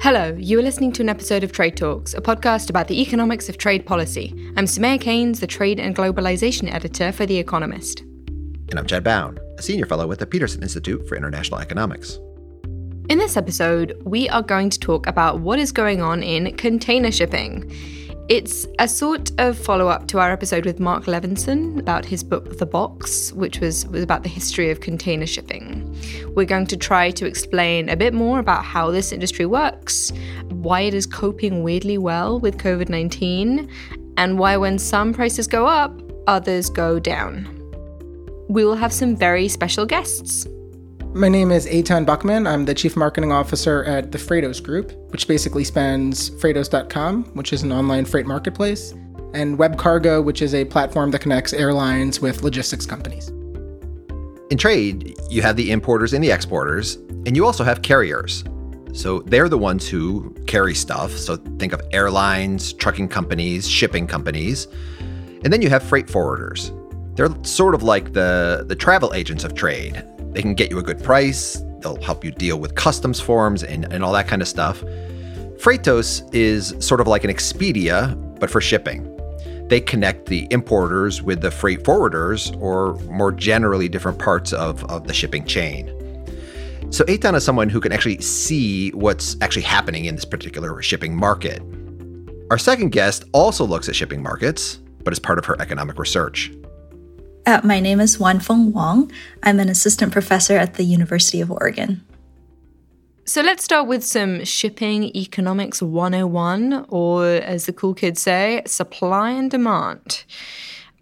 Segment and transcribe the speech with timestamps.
[0.00, 3.48] Hello, you are listening to an episode of Trade Talks, a podcast about the economics
[3.48, 4.32] of trade policy.
[4.56, 8.02] I'm Soumaya Keynes, the Trade and Globalization Editor for The Economist.
[8.70, 12.20] And I'm Chad Bown, a senior fellow with the Peterson Institute for International Economics.
[13.08, 17.10] In this episode, we are going to talk about what is going on in container
[17.10, 17.68] shipping.
[18.28, 22.58] It's a sort of follow up to our episode with Mark Levinson about his book
[22.58, 25.96] The Box, which was, was about the history of container shipping.
[26.34, 30.12] We're going to try to explain a bit more about how this industry works,
[30.50, 33.66] why it is coping weirdly well with COVID 19,
[34.18, 37.46] and why when some prices go up, others go down.
[38.50, 40.46] We will have some very special guests.
[41.14, 42.46] My name is Eytan Buchman.
[42.46, 47.62] I'm the Chief Marketing Officer at the Freightos Group, which basically spans Freightos.com, which is
[47.62, 48.92] an online freight marketplace,
[49.32, 53.28] and WebCargo, which is a platform that connects airlines with logistics companies.
[54.50, 58.44] In trade, you have the importers and the exporters, and you also have carriers.
[58.92, 61.12] So they're the ones who carry stuff.
[61.12, 64.68] So think of airlines, trucking companies, shipping companies.
[65.42, 66.74] And then you have freight forwarders.
[67.16, 70.04] They're sort of like the, the travel agents of trade.
[70.32, 73.90] They can get you a good price, they'll help you deal with customs forms and,
[73.92, 74.82] and all that kind of stuff.
[75.58, 79.14] Freightos is sort of like an Expedia, but for shipping.
[79.68, 85.06] They connect the importers with the freight forwarders, or more generally, different parts of, of
[85.06, 85.94] the shipping chain.
[86.90, 91.14] So, Eytan is someone who can actually see what's actually happening in this particular shipping
[91.14, 91.60] market.
[92.50, 96.50] Our second guest also looks at shipping markets, but is part of her economic research.
[97.48, 99.10] Uh, my name is Woan Foong Wong.
[99.42, 102.04] I'm an assistant professor at the University of Oregon.
[103.24, 109.30] So let's start with some shipping economics 101, or as the cool kids say, supply
[109.30, 110.24] and demand.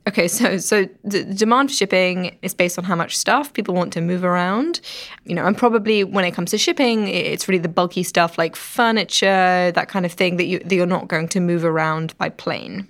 [0.07, 3.93] Okay, so so the demand for shipping is based on how much stuff people want
[3.95, 4.81] to move around,
[5.25, 8.55] you know, and probably when it comes to shipping, it's really the bulky stuff like
[8.55, 12.29] furniture, that kind of thing that you that you're not going to move around by
[12.29, 12.87] plane.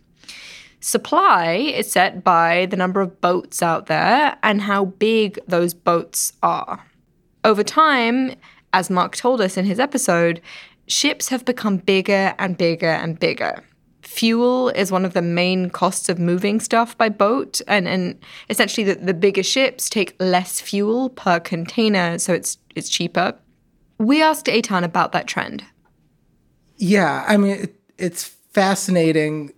[0.81, 6.33] Supply is set by the number of boats out there and how big those boats
[6.43, 6.85] are.
[7.45, 8.35] Over time,
[8.73, 10.41] as Mark told us in his episode,
[10.87, 13.65] ships have become bigger and bigger and bigger.
[14.03, 18.19] Fuel is one of the main costs of moving stuff by boat, and, and
[18.49, 23.35] essentially the, the bigger ships take less fuel per container, so it's it's cheaper.
[23.99, 25.65] We asked Eytan about that trend.
[26.77, 29.53] Yeah, I mean, it, it's fascinating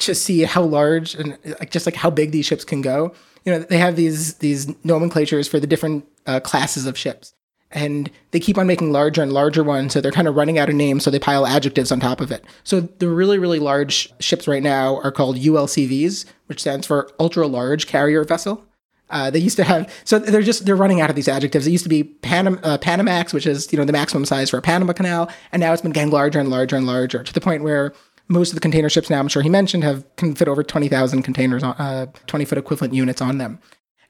[0.00, 3.12] to see how large and like just like how big these ships can go.
[3.44, 7.34] You know, they have these these nomenclatures for the different uh, classes of ships,
[7.70, 9.92] and they keep on making larger and larger ones.
[9.92, 12.30] So they're kind of running out of names, so they pile adjectives on top of
[12.30, 12.44] it.
[12.64, 17.46] So the really really large ships right now are called ULCVs, which stands for ultra
[17.46, 18.64] large carrier vessel.
[19.10, 21.66] Uh, they used to have so they're just they're running out of these adjectives.
[21.66, 24.58] It used to be Panam, uh, Panamax, which is you know the maximum size for
[24.58, 27.40] a Panama Canal, and now it's been getting larger and larger and larger to the
[27.40, 27.92] point where
[28.30, 31.22] most of the container ships now, I'm sure he mentioned, have can fit over 20,000
[31.22, 33.58] containers, on, uh, 20 foot equivalent units on them.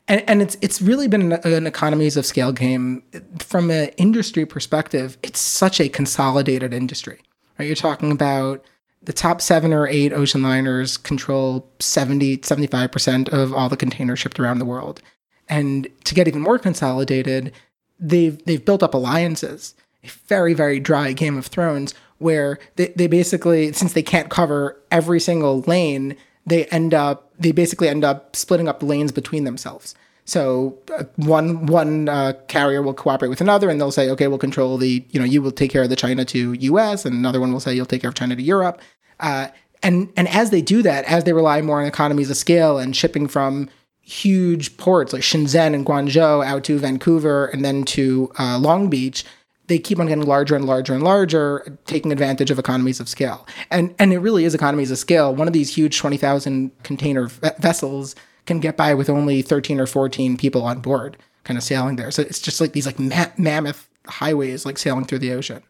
[0.06, 3.02] And, and it's it's really been an, an economies of scale game
[3.38, 5.16] from an industry perspective.
[5.22, 7.20] It's such a consolidated industry.
[7.58, 7.66] Right?
[7.66, 8.64] You're talking about
[9.02, 14.38] the top seven or eight ocean liners control 70, 75% of all the containers shipped
[14.38, 15.00] around the world.
[15.48, 17.52] And to get even more consolidated,
[17.98, 19.74] they've they've built up alliances.
[20.02, 24.80] A very, very dry Game of Thrones where they, they basically, since they can't cover
[24.90, 26.16] every single lane,
[26.46, 29.94] they end up, they basically end up splitting up lanes between themselves.
[30.24, 34.38] So uh, one one uh, carrier will cooperate with another, and they'll say, "Okay, we'll
[34.38, 37.40] control the you know you will take care of the China to U.S." and another
[37.40, 38.80] one will say, "You'll take care of China to Europe."
[39.18, 39.48] Uh,
[39.82, 42.94] and and as they do that, as they rely more on economies of scale and
[42.94, 43.68] shipping from
[44.02, 49.24] huge ports like Shenzhen and Guangzhou out to Vancouver and then to uh, Long Beach,
[49.70, 53.46] they keep on getting larger and larger and larger, taking advantage of economies of scale.
[53.70, 55.32] And and it really is economies of scale.
[55.32, 58.16] One of these huge 20,000 container v- vessels
[58.46, 62.10] can get by with only 13 or 14 people on board kind of sailing there.
[62.10, 65.62] So it's just like these like ma- mammoth highways like sailing through the ocean.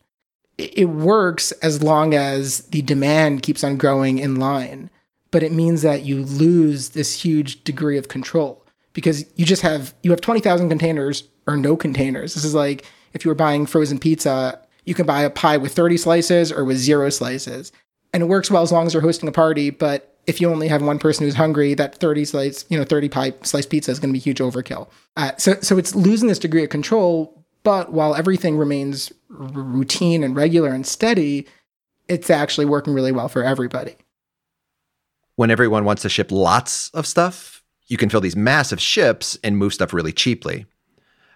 [0.56, 4.88] It, it works as long as the demand keeps on growing in line,
[5.30, 8.64] but it means that you lose this huge degree of control
[8.94, 12.32] because you just have you have 20,000 containers or no containers.
[12.32, 15.74] This is like if you were buying frozen pizza, you can buy a pie with
[15.74, 17.72] 30 slices or with zero slices.
[18.12, 20.68] And it works well as long as you're hosting a party, but if you only
[20.68, 23.98] have one person who's hungry, that 30 slice, you know, 30 pie slice pizza is
[23.98, 24.88] going to be huge overkill.
[25.16, 27.36] Uh, so, so it's losing this degree of control.
[27.62, 31.46] But while everything remains r- routine and regular and steady,
[32.08, 33.96] it's actually working really well for everybody.
[35.36, 39.56] When everyone wants to ship lots of stuff, you can fill these massive ships and
[39.56, 40.66] move stuff really cheaply.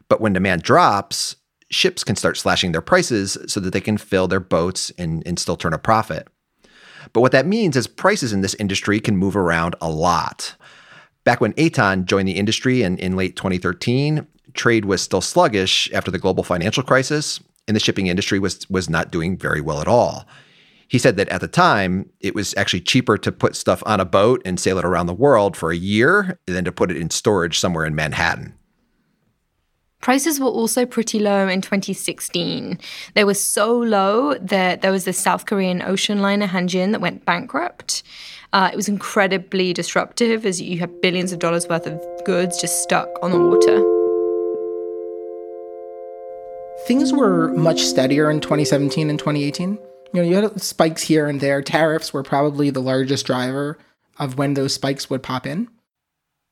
[0.08, 1.36] But when demand drops,
[1.70, 5.38] ships can start slashing their prices so that they can fill their boats and, and
[5.38, 6.28] still turn a profit.
[7.12, 10.54] But what that means is prices in this industry can move around a lot.
[11.24, 16.10] Back when Eytan joined the industry in, in late 2013, trade was still sluggish after
[16.10, 19.88] the global financial crisis, and the shipping industry was, was not doing very well at
[19.88, 20.26] all.
[20.86, 24.04] He said that at the time, it was actually cheaper to put stuff on a
[24.04, 27.10] boat and sail it around the world for a year than to put it in
[27.10, 28.54] storage somewhere in Manhattan.
[30.04, 32.78] Prices were also pretty low in 2016.
[33.14, 37.24] They were so low that there was the South Korean ocean liner Hanjin that went
[37.24, 38.02] bankrupt.
[38.52, 42.82] Uh, it was incredibly disruptive as you have billions of dollars worth of goods just
[42.82, 43.78] stuck on the water.
[46.86, 49.70] Things were much steadier in 2017 and 2018.
[49.70, 49.80] You
[50.12, 51.62] know, you had spikes here and there.
[51.62, 53.78] Tariffs were probably the largest driver
[54.18, 55.66] of when those spikes would pop in.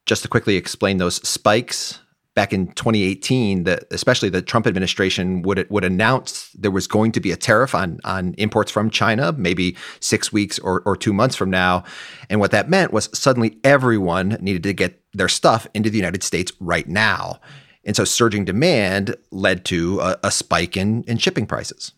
[0.06, 2.00] Just to quickly explain those spikes,
[2.34, 7.20] back in 2018, that especially the Trump administration would would announce there was going to
[7.20, 11.36] be a tariff on on imports from China, maybe six weeks or, or two months
[11.36, 11.84] from now,
[12.30, 16.22] and what that meant was suddenly everyone needed to get their stuff into the United
[16.22, 17.38] States right now,
[17.84, 21.92] and so surging demand led to a, a spike in in shipping prices.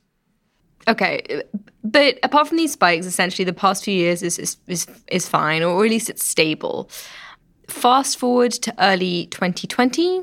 [0.87, 1.43] Okay,
[1.83, 5.63] but apart from these spikes, essentially the past few years is is is, is fine,
[5.63, 6.91] or at least it's stable.
[7.69, 10.23] Fast forward to early 2020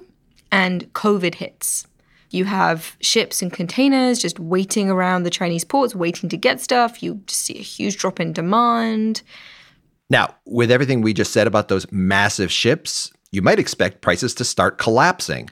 [0.51, 1.87] and COVID hits.
[2.29, 7.03] You have ships and containers just waiting around the Chinese ports, waiting to get stuff.
[7.03, 9.21] You just see a huge drop in demand.
[10.09, 14.45] Now, with everything we just said about those massive ships, you might expect prices to
[14.45, 15.49] start collapsing.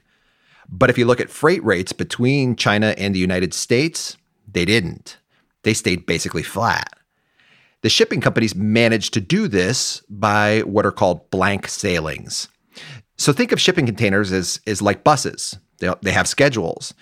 [0.70, 4.18] But if you look at freight rates between China and the United States,
[4.52, 5.18] they didn't.
[5.64, 6.99] They stayed basically flat.
[7.82, 12.50] The shipping companies manage to do this by what are called blank sailings.
[13.18, 16.94] So think of shipping containers as, as like buses, they, they have schedules.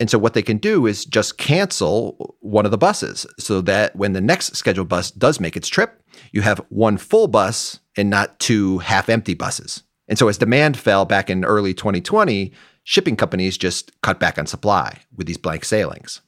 [0.00, 3.94] And so what they can do is just cancel one of the buses so that
[3.94, 8.10] when the next scheduled bus does make its trip, you have one full bus and
[8.10, 9.82] not two half empty buses.
[10.08, 14.46] And so as demand fell back in early 2020, shipping companies just cut back on
[14.46, 16.20] supply with these blank sailings.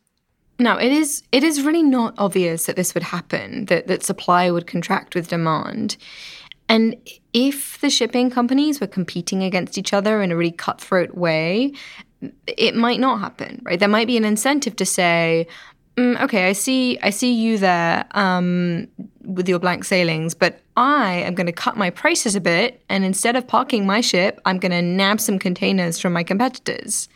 [0.59, 4.51] Now, it is it is really not obvious that this would happen, that, that supply
[4.51, 5.97] would contract with demand.
[6.69, 6.97] And
[7.33, 11.73] if the shipping companies were competing against each other in a really cutthroat way,
[12.47, 13.79] it might not happen, right?
[13.79, 15.47] There might be an incentive to say,
[15.97, 18.89] mm, okay, I see, I see you there um,
[19.25, 23.05] with your blank sailings, but I am going to cut my prices a bit, and
[23.05, 27.09] instead of parking my ship, I'm going to nab some containers from my competitors.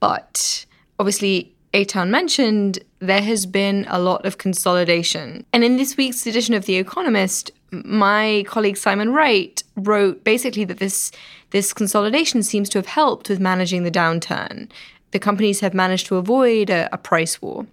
[0.00, 0.66] But
[0.98, 5.44] obviously, Eytan mentioned, there has been a lot of consolidation.
[5.52, 10.78] And in this week's edition of The Economist, my colleague Simon Wright wrote basically that
[10.78, 11.10] this
[11.50, 14.70] this consolidation seems to have helped with managing the downturn.
[15.10, 17.66] The companies have managed to avoid a, a price war.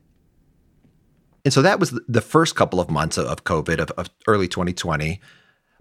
[1.45, 5.19] And so that was the first couple of months of COVID of, of early 2020.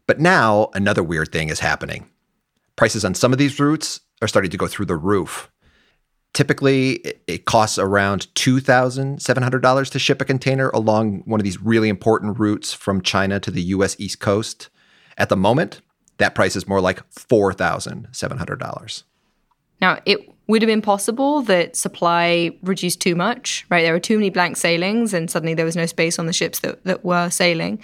[0.07, 2.09] But now another weird thing is happening.
[2.77, 5.51] Prices on some of these routes are starting to go through the roof.
[6.33, 12.39] Typically, it costs around $2,700 to ship a container along one of these really important
[12.39, 14.69] routes from China to the US East Coast.
[15.19, 15.81] At the moment,
[16.19, 19.03] that price is more like $4,700.
[19.81, 23.83] Now, it would have been possible that supply reduced too much, right?
[23.83, 26.59] There were too many blank sailings, and suddenly there was no space on the ships
[26.61, 27.81] that, that were sailing.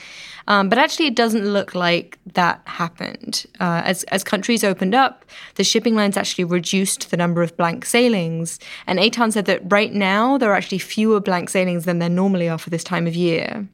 [0.49, 3.47] Um, but actually, it doesn't look like that happened.
[3.61, 5.25] Uh, as, as countries opened up,
[5.55, 8.59] the shipping lines actually reduced the number of blank sailings.
[8.87, 12.49] And Eytan said that right now, there are actually fewer blank sailings than there normally
[12.49, 13.67] are for this time of year.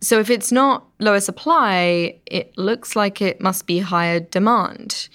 [0.00, 5.08] So if it's not lower supply, it looks like it must be higher demand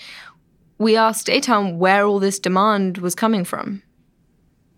[0.78, 3.84] we asked Eytan where all this demand was coming from.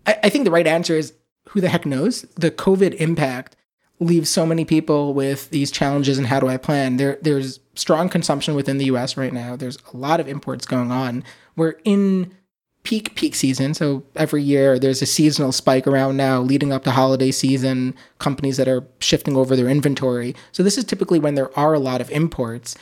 [0.06, 1.12] I, I think the right answer is
[1.48, 2.22] who the heck knows?
[2.36, 3.56] The COVID impact
[3.98, 6.96] leaves so many people with these challenges and how do I plan?
[6.96, 9.56] There there's strong consumption within the US right now.
[9.56, 11.24] There's a lot of imports going on.
[11.56, 12.34] We're in
[12.82, 16.90] peak peak season, so every year there's a seasonal spike around now leading up to
[16.90, 20.36] holiday season, companies that are shifting over their inventory.
[20.52, 22.76] So this is typically when there are a lot of imports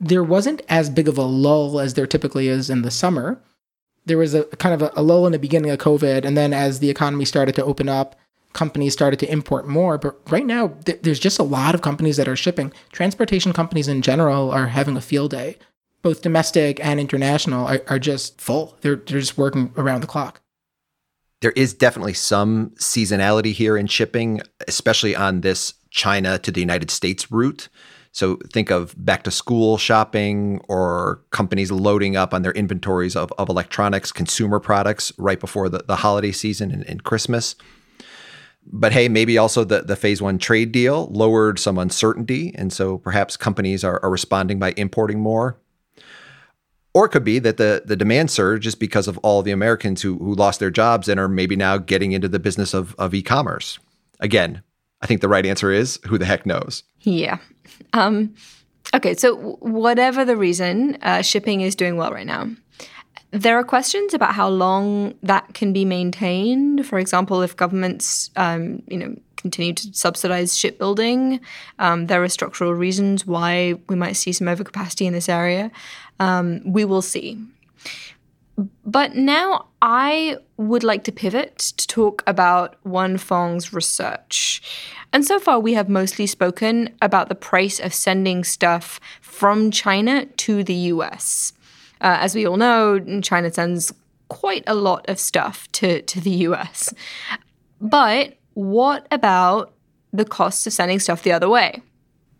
[0.00, 3.40] there wasn't as big of a lull as there typically is in the summer.
[4.06, 6.52] There was a kind of a, a lull in the beginning of COVID, and then
[6.52, 8.16] as the economy started to open up,
[8.52, 9.98] companies started to import more.
[9.98, 12.72] But right now, th- there's just a lot of companies that are shipping.
[12.92, 15.56] Transportation companies in general are having a field day.
[16.02, 18.76] Both domestic and international are, are just full.
[18.80, 20.40] They're, they're just working around the clock.
[21.40, 26.90] There is definitely some seasonality here in shipping, especially on this China to the United
[26.90, 27.68] States route.
[28.14, 33.32] So think of back to school shopping or companies loading up on their inventories of,
[33.38, 37.56] of electronics, consumer products right before the, the holiday season and, and Christmas.
[38.64, 42.54] But hey, maybe also the, the phase one trade deal lowered some uncertainty.
[42.54, 45.58] And so perhaps companies are, are responding by importing more.
[46.94, 50.02] Or it could be that the, the demand surge is because of all the Americans
[50.02, 53.12] who, who lost their jobs and are maybe now getting into the business of, of
[53.12, 53.80] e commerce.
[54.20, 54.62] Again,
[55.02, 56.84] I think the right answer is who the heck knows?
[57.04, 57.38] Yeah.
[57.92, 58.34] Um,
[58.94, 62.50] okay, so whatever the reason, uh, shipping is doing well right now.
[63.30, 66.86] There are questions about how long that can be maintained.
[66.86, 71.40] For example, if governments, um, you know, continue to subsidize shipbuilding,
[71.78, 75.70] um, there are structural reasons why we might see some overcapacity in this area.
[76.20, 77.38] Um, we will see.
[78.84, 84.62] But now I would like to pivot to talk about Woan Foong's research.
[85.12, 90.26] And so far, we have mostly spoken about the price of sending stuff from China
[90.26, 91.52] to the US.
[92.00, 93.92] Uh, as we all know, China sends
[94.28, 96.92] quite a lot of stuff to, to the US.
[97.80, 99.72] But what about
[100.12, 101.82] the cost of sending stuff the other way?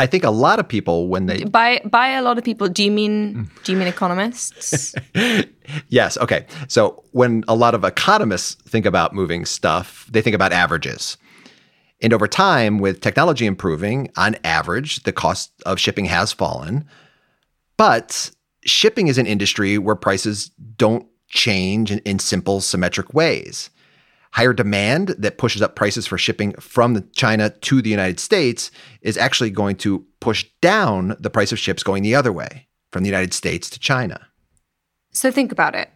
[0.00, 2.84] I think a lot of people when they by by a lot of people, do
[2.84, 4.94] you mean do you mean economists?
[5.88, 6.18] yes.
[6.18, 6.46] Okay.
[6.68, 11.16] So when a lot of economists think about moving stuff, they think about averages.
[12.02, 16.84] And over time, with technology improving, on average, the cost of shipping has fallen.
[17.76, 18.30] But
[18.64, 23.70] shipping is an industry where prices don't change in, in simple, symmetric ways
[24.34, 29.16] higher demand that pushes up prices for shipping from China to the United States is
[29.16, 33.08] actually going to push down the price of ships going the other way from the
[33.08, 34.26] United States to China.
[35.12, 35.88] So think about it.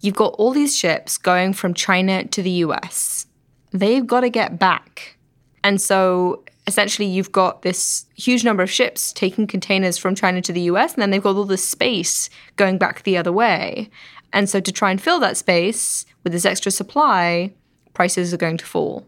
[0.00, 3.26] You've got all these ships going from China to the US.
[3.70, 5.16] They've got to get back.
[5.64, 10.52] And so essentially you've got this huge number of ships taking containers from China to
[10.52, 13.88] the US, and then they've got all this space going back the other way.
[14.34, 17.54] And so to try and fill that space with this extra supply,
[17.96, 19.06] prices are going to fall.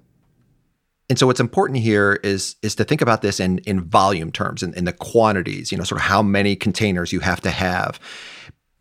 [1.11, 4.63] And so what's important here is is to think about this in in volume terms
[4.63, 7.51] and in, in the quantities, you know, sort of how many containers you have to
[7.51, 8.01] have.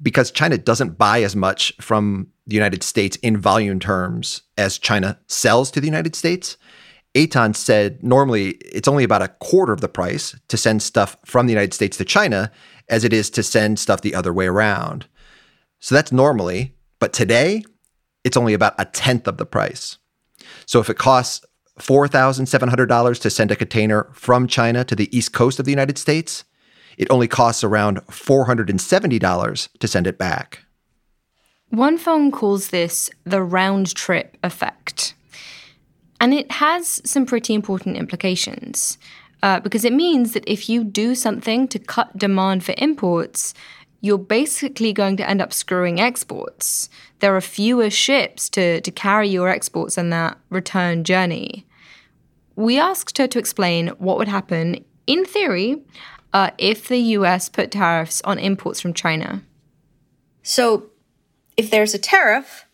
[0.01, 5.19] Because China doesn't buy as much from the United States in volume terms as China
[5.27, 6.57] sells to the United States.
[7.13, 11.47] Eytan said normally it's only about a quarter of the price to send stuff from
[11.47, 12.51] the United States to China
[12.87, 15.07] as it is to send stuff the other way around.
[15.79, 17.63] So that's normally, but today
[18.27, 19.97] it's only about a tenth of the price.
[20.65, 21.45] So if it costs
[21.79, 26.43] $4,700 to send a container from China to the east coast of the United States,
[26.97, 30.65] it only costs around $470 to send it back.
[31.71, 35.13] Woan Foong calls this the round trip effect.
[36.19, 38.97] And it has some pretty important implications
[39.41, 43.53] uh, because it means that if you do something to cut demand for imports,
[44.01, 46.89] you're basically going to end up screwing exports.
[47.19, 51.65] There are fewer ships to, to carry your exports on that return journey.
[52.55, 55.83] We asked her to explain what would happen, in theory,
[56.33, 59.43] uh, if the US put tariffs on imports from China.
[60.43, 60.87] So,
[61.55, 62.65] if there's a tariff,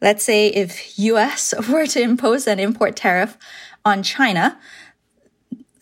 [0.00, 3.38] let's say if US were to impose an import tariff
[3.84, 4.58] on China,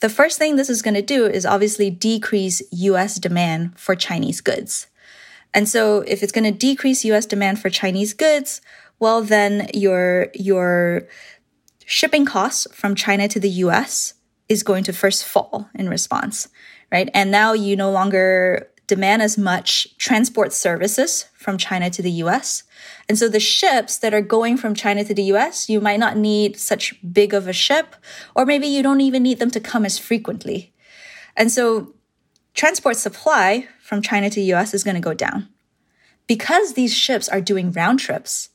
[0.00, 4.40] the first thing this is going to do is obviously decrease US demand for Chinese
[4.40, 4.86] goods.
[5.52, 8.60] And so if it's going to decrease US demand for Chinese goods,
[8.98, 11.08] well then your your
[11.84, 14.14] shipping costs from China to the US
[14.48, 16.48] is going to first fall in response,
[16.92, 17.08] right?
[17.14, 22.64] And now you no longer demand as much transport services from China to the US.
[23.08, 26.16] And so the ships that are going from China to the US, you might not
[26.16, 27.94] need such big of a ship,
[28.34, 30.72] or maybe you don't even need them to come as frequently.
[31.36, 31.94] And so
[32.54, 35.48] transport supply from China to US is going to go down.
[36.28, 38.50] Because these ships are doing round trips,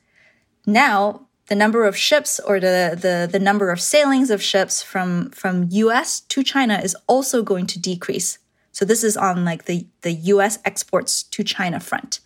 [0.65, 5.29] now the number of ships or the, the, the number of sailings of ships from,
[5.31, 8.39] from US to China is also going to decrease.
[8.71, 12.21] So this is on like the, the US exports to China front.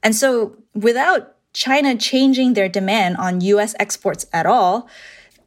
[0.00, 4.88] And so without China changing their demand on US exports at all,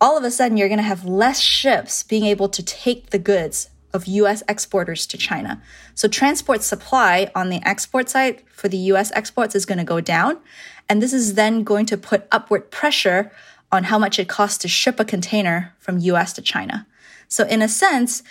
[0.02, 3.20] all of a sudden you're going to have less ships being able to take the
[3.20, 5.62] goods of US exporters to China.
[5.96, 10.02] So transport supply on the export side for the US exports is going to go
[10.02, 10.38] down.
[10.88, 13.32] And this is then going to put upward pressure
[13.72, 16.88] on how much it costs to ship a container from US to China.
[17.28, 18.24] So in a sense,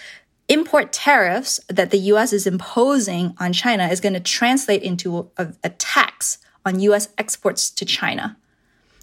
[0.48, 5.52] import tariffs that the US is imposing on China is going to translate into a,
[5.62, 8.36] a tax on US exports to China.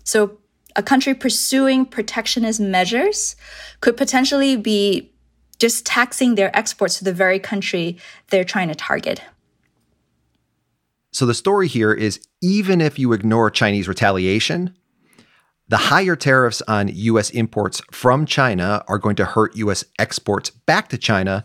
[0.03, 0.37] So
[0.75, 3.35] a country pursuing protectionist measures
[3.79, 5.11] could potentially be
[5.59, 7.97] just taxing their exports to the very country
[8.29, 9.21] they're trying to target.
[11.11, 14.75] So the story here is even if you ignore Chinese retaliation,
[15.67, 20.89] the higher tariffs on US imports from China are going to hurt US exports back
[20.89, 21.43] to China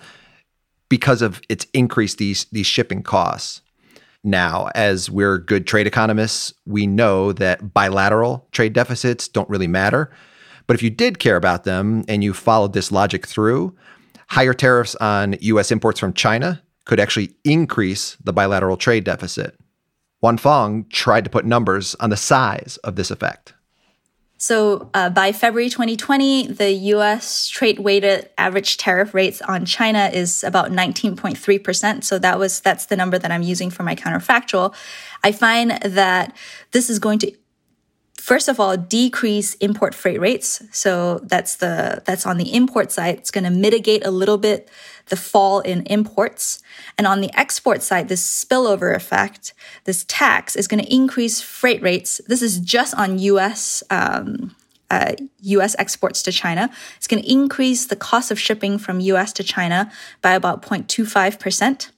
[0.88, 3.62] because of its increased these these shipping costs.
[4.22, 10.10] Now, as we're good trade economists, we know that bilateral trade deficits don't really matter.
[10.66, 13.74] But if you did care about them and you followed this logic through,
[14.30, 19.58] higher tariffs on US imports from China could actually increase the bilateral trade deficit.
[20.22, 23.54] Woan Foong tried to put numbers on the size of this effect.
[24.42, 30.42] So uh, by February 2020, the US trade weighted average tariff rates on China is
[30.42, 32.04] about 19.3%.
[32.04, 34.74] So that was, that's the number that I'm using for my counterfactual.
[35.22, 36.34] I find that
[36.70, 37.32] this is going to
[38.20, 43.16] first of all decrease import freight rates so that's the that's on the import side
[43.16, 44.68] it's going to mitigate a little bit
[45.06, 46.62] the fall in imports
[46.98, 51.82] and on the export side this spillover effect this tax is going to increase freight
[51.82, 54.54] rates this is just on us um,
[54.90, 55.12] uh,
[55.42, 56.68] US exports to China.
[56.96, 59.88] It's going to increase the cost of shipping from US to China
[60.20, 61.90] by about 0.25%.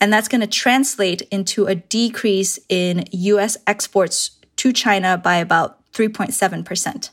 [0.00, 5.78] And that's going to translate into a decrease in US exports to China by about
[5.92, 7.10] 3.7%.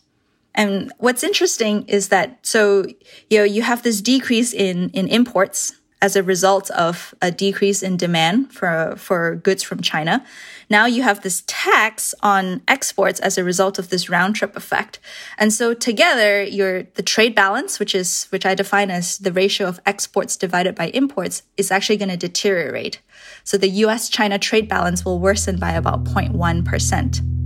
[0.53, 2.85] And what's interesting is that so
[3.29, 7.81] you know you have this decrease in in imports as a result of a decrease
[7.81, 10.25] in demand for for goods from China.
[10.69, 14.99] Now you have this tax on exports as a result of this round trip effect.
[15.37, 19.67] And so together your the trade balance, which is which I define as the ratio
[19.67, 22.99] of exports divided by imports, is actually going to deteriorate.
[23.43, 27.36] So the US China trade balance will worsen by about 0.1%.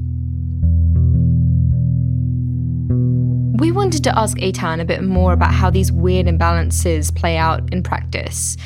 [3.62, 7.72] We wanted to ask Eytan a bit more about how these weird imbalances play out
[7.72, 8.58] in practice.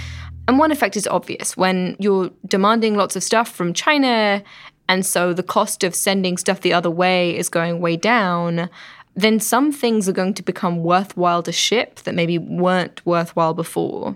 [0.47, 4.41] And one effect is obvious when you're demanding lots of stuff from China,
[4.87, 8.69] and so the cost of sending stuff the other way is going way down,
[9.15, 14.15] then some things are going to become worthwhile to ship that maybe weren't worthwhile before.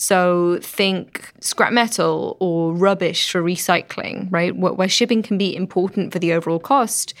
[0.00, 4.54] So think scrap metal or rubbish for recycling, right?
[4.56, 7.14] Where shipping can be important for the overall cost,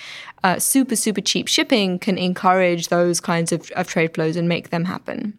[0.44, 4.70] uh, super, super cheap shipping can encourage those kinds of, of trade flows and make
[4.70, 5.36] them happen.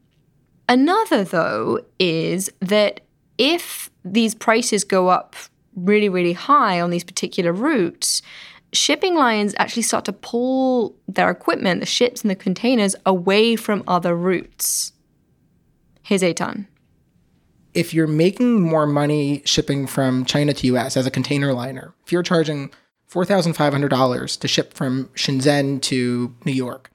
[0.68, 3.00] Another, though, is that
[3.38, 5.38] if these prices go up
[5.78, 8.22] really, really high on these particular routes,
[8.74, 13.82] shipping lines actually start to pull their equipment, the ships and the containers, away from
[13.88, 14.92] other routes.
[16.04, 16.66] Here's Eytan
[17.80, 22.12] if you're making more money shipping from China to US as a container liner, if
[22.12, 22.72] you're charging
[23.10, 26.92] $4,500 to ship from Shenzhen to New York,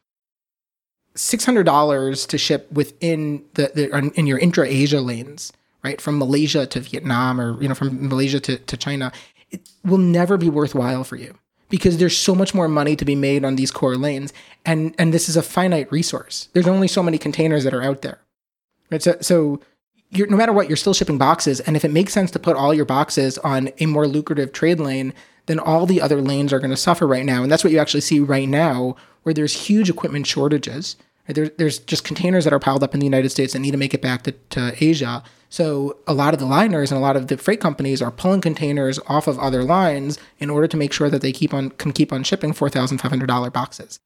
[1.17, 6.01] $600 to ship within the, the in your intra-Asia lanes, right?
[6.01, 9.11] From Malaysia to Vietnam or you know from Malaysia to, to China,
[9.51, 11.39] it will never be worthwhile for you
[11.71, 14.35] because there's so much more money to be made on these core lanes
[14.67, 16.49] and and this is a finite resource.
[16.53, 18.19] There's only so many containers that are out there.
[18.91, 19.03] Right?
[19.03, 19.61] So so
[20.15, 21.61] you're, no matter what, you're still shipping boxes.
[21.61, 24.81] And if it makes sense to put all your boxes on a more lucrative trade
[24.81, 25.13] lane,
[25.47, 27.43] then all the other lanes are going to suffer right now.
[27.43, 30.97] And that's what you actually see right now, where there's huge equipment shortages.
[31.27, 33.79] There, there's just containers that are piled up in the United States that need to
[33.79, 35.23] make it back to, to Asia.
[35.49, 38.41] So a lot of the liners and a lot of the freight companies are pulling
[38.41, 41.93] containers off of other lines in order to make sure that they keep on can
[41.93, 43.99] keep on shipping four thousand five hundred dollar boxes.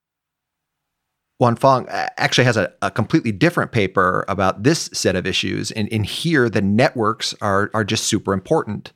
[1.39, 5.71] Woan Foong uh, actually has a, a, completely different paper about this set of issues.
[5.71, 8.93] And in here, the networks are, are just super important.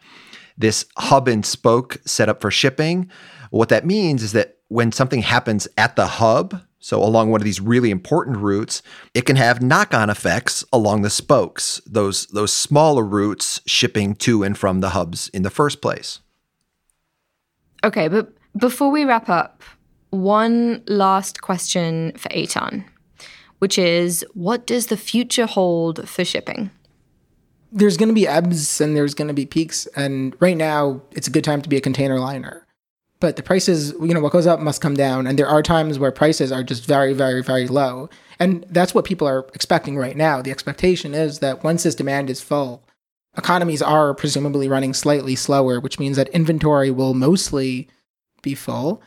[0.58, 3.08] This hub and spoke setup for shipping,
[3.50, 7.44] what that means is that when something happens at the hub, so along one of
[7.44, 13.04] these really important routes, it can have knock-on effects along the spokes, those those smaller
[13.04, 16.20] routes shipping to and from the hubs in the first place.
[17.84, 19.62] Okay, but before we wrap up,
[20.12, 22.84] one last question for Eytan,
[23.58, 26.70] which is what does the future hold for shipping?
[27.72, 29.86] There's going to be ebbs and there's going to be peaks.
[29.96, 32.66] And right now, it's a good time to be a container liner.
[33.20, 35.26] But the prices, you know, what goes up must come down.
[35.26, 38.10] And there are times where prices are just very, very, very low.
[38.38, 40.42] And that's what people are expecting right now.
[40.42, 42.84] The expectation is that once this demand is full,
[43.38, 47.88] economies are presumably running slightly slower, which means that inventory will mostly
[48.42, 49.00] be full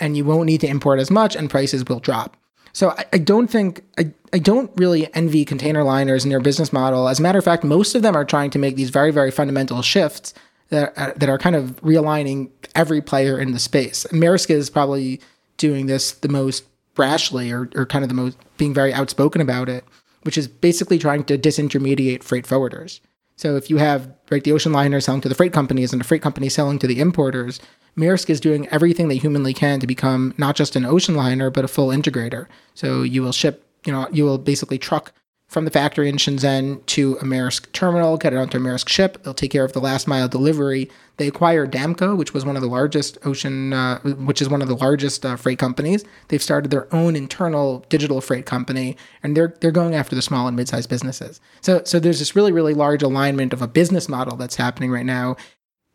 [0.00, 2.36] and you won't need to import as much and prices will drop.
[2.72, 6.72] So I, I, don't think I, I don't really envy container liners and their business
[6.72, 7.08] model.
[7.08, 9.30] As a matter of fact, most of them are trying to make these very, very
[9.30, 10.34] fundamental shifts
[10.70, 14.06] that are, that are kind of realigning every player in the space.
[14.12, 15.20] Maersk is probably
[15.56, 19.68] doing this the most brashly or, or kind of the most being very outspoken about
[19.68, 19.84] it,
[20.22, 23.00] which is basically trying to disintermediate freight forwarders.
[23.40, 26.04] So if you have right the ocean liner selling to the freight companies and the
[26.04, 27.58] freight company selling to the importers,
[27.96, 31.64] Maersk is doing everything they humanly can to become not just an ocean liner but
[31.64, 32.48] a full integrator.
[32.74, 35.14] So you will ship, you know, you will basically truck
[35.50, 39.20] from the factory in Shenzhen to a Maersk terminal, get it onto a Maersk ship.
[39.24, 40.88] They'll take care of the last mile delivery.
[41.16, 44.68] They acquired Damco, which was one of the largest ocean, uh, which is one of
[44.68, 46.04] the largest uh, freight companies.
[46.28, 50.46] They've started their own internal digital freight company, and they're they're going after the small
[50.46, 51.40] and mid-sized businesses.
[51.62, 55.04] So so there's this really really large alignment of a business model that's happening right
[55.04, 55.34] now.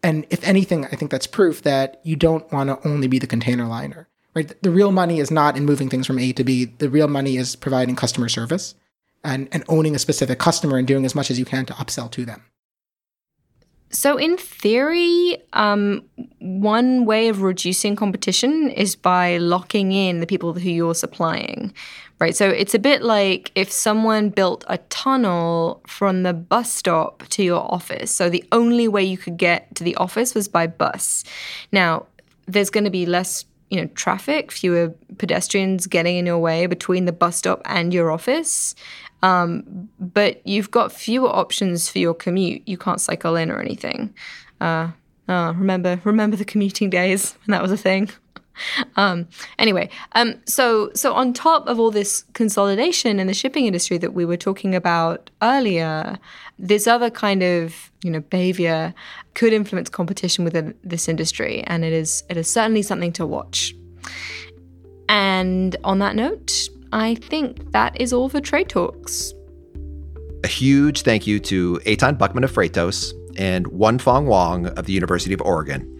[0.03, 3.25] And if anything, I think that's proof that you don't want to only be the
[3.25, 4.09] container liner.
[4.35, 4.53] Right?
[4.61, 6.65] The real money is not in moving things from A to B.
[6.65, 8.75] The real money is providing customer service
[9.25, 12.09] and, and owning a specific customer and doing as much as you can to upsell
[12.11, 12.43] to them.
[13.91, 16.03] So, in theory, um,
[16.39, 21.73] one way of reducing competition is by locking in the people who you're supplying,
[22.19, 22.35] right?
[22.35, 27.43] So, it's a bit like if someone built a tunnel from the bus stop to
[27.43, 28.13] your office.
[28.13, 31.23] So, the only way you could get to the office was by bus.
[31.71, 32.07] Now,
[32.47, 37.05] there's going to be less you know traffic fewer pedestrians getting in your way between
[37.05, 38.75] the bus stop and your office
[39.21, 42.67] um, but you've got fewer options for your commute.
[42.67, 44.13] You can't cycle in or anything.
[44.61, 44.91] Uh,
[45.29, 48.09] oh, remember, remember the commuting days when that was a thing.
[48.95, 49.27] Um,
[49.59, 54.13] anyway, um, so so on top of all this consolidation in the shipping industry that
[54.13, 56.17] we were talking about earlier,
[56.57, 58.93] this other kind of you know behavior
[59.33, 63.75] could influence competition within this industry, and it is it is certainly something to watch.
[65.09, 69.33] And on that note, I think that is all for Trade Talks.
[70.45, 74.93] A huge thank you to Eytan Buchman of Freightos and Woan Foong Wong of the
[74.93, 75.91] University of Oregon.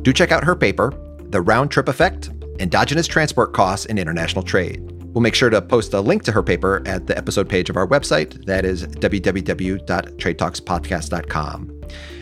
[0.00, 0.94] Do check out her paper,
[1.28, 2.30] The Round Trip Effect
[2.60, 4.80] Endogenous Transport Costs in International Trade.
[5.12, 7.76] We'll make sure to post a link to her paper at the episode page of
[7.76, 8.46] our website.
[8.46, 11.77] That is www.tradetalkspodcast.com.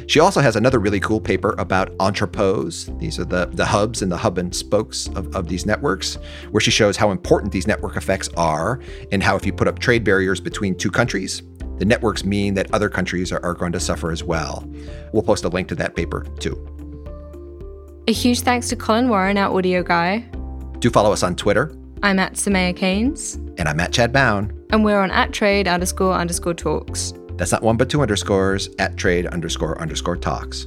[0.07, 2.96] She also has another really cool paper about entrepôts.
[2.98, 6.16] These are the, the hubs and the hub and spokes of, of these networks,
[6.50, 9.79] where she shows how important these network effects are and how if you put up
[9.79, 11.42] trade barriers between two countries,
[11.79, 14.64] the networks mean that other countries are, are going to suffer as well.
[15.12, 16.57] We'll post a link to that paper too.
[18.09, 20.18] A huge thanks to Colin Warren, our audio guy.
[20.79, 21.76] Do follow us on Twitter.
[22.02, 23.35] I'm at Soumaya Keynes.
[23.59, 24.52] And I'm at Chad Bown.
[24.70, 27.12] And we're on at trade underscore underscore talks.
[27.37, 30.66] That's not one but two underscores at trade underscore underscore talks.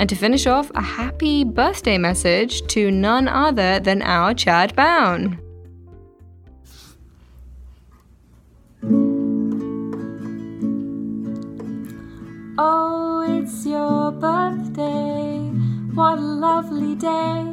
[0.00, 5.38] And to finish off, a happy birthday message to none other than our Chad Bown.
[12.58, 15.38] Oh, it's your birthday.
[15.94, 17.46] What a lovely day.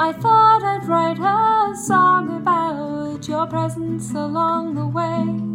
[0.00, 5.47] I thought I'd write a song about your presence along the way.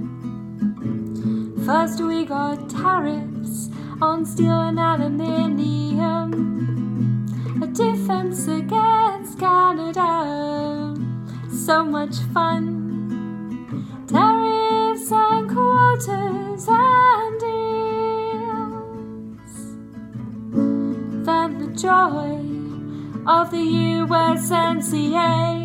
[1.66, 3.70] First, we got tariffs
[4.02, 6.34] on steel and aluminium,
[7.64, 10.94] a defense against Canada.
[11.50, 13.86] So much fun.
[14.08, 18.74] Tariffs and quotas and deals.
[21.26, 22.42] Then the joy
[23.26, 23.66] of the
[24.04, 25.63] USMCA.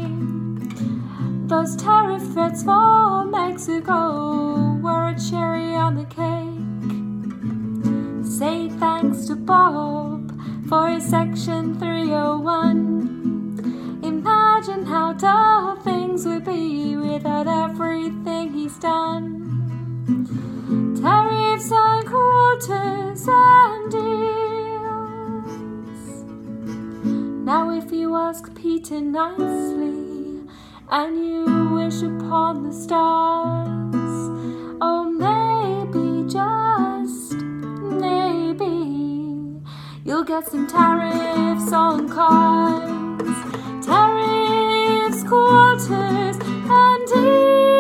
[1.49, 6.59] Those tariff threats for Mexico were a cherry on the cake.
[8.23, 10.31] Say thanks to Bob
[10.69, 14.01] for his Section 301.
[14.05, 19.47] Imagine how dull things would be without everything he's done.
[21.01, 25.49] Tariffs on quotas and deals.
[27.47, 30.08] Now, if you ask Peter nicely,
[30.91, 33.95] and you wish upon the stars.
[34.81, 37.35] Oh, maybe, just
[38.05, 38.65] maybe,
[40.05, 46.37] you'll get some tariffs on cars, tariffs, quarters,
[46.71, 47.78] and even.